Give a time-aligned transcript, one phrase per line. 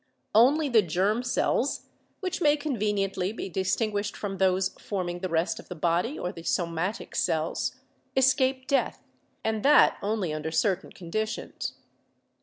[0.33, 1.85] Only the germ cells
[2.21, 6.31] (which may conveniently be distin guished from those forming the rest of the body or
[6.31, 7.75] the somatic cells)
[8.17, 9.03] escape death,
[9.43, 11.75] and that only under certain conditions.